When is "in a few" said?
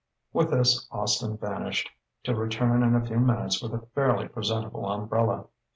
2.81-3.19